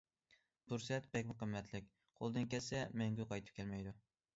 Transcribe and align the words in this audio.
پۇرسەت 0.69 1.09
بەكمۇ 1.11 1.37
قىممەتلىك، 1.43 1.95
قولدىن 2.19 2.51
كەتسە 2.57 2.85
مەڭگۈ 2.99 3.33
قايتىپ 3.33 3.63
كەلمەيدۇ. 3.63 4.01